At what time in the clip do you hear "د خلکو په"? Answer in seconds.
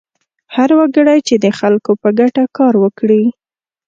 1.43-2.09